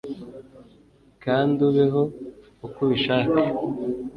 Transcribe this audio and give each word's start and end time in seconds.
kandi 1.23 1.57
ubeho 1.69 2.01
uko 2.65 2.77
ubishaka 2.85 3.39